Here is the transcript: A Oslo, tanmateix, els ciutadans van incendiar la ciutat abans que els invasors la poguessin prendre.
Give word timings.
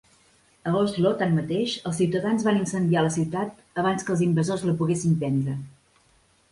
A 0.69 0.71
Oslo, 0.77 1.11
tanmateix, 1.19 1.75
els 1.91 1.99
ciutadans 2.01 2.47
van 2.49 2.57
incendiar 2.63 3.05
la 3.09 3.13
ciutat 3.19 3.63
abans 3.85 4.09
que 4.09 4.13
els 4.17 4.27
invasors 4.31 4.69
la 4.71 4.77
poguessin 4.83 5.17
prendre. 5.25 5.61